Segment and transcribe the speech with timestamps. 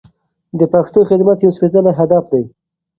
[0.59, 2.43] د پښتو خدمت یو سپېڅلی هدف دی.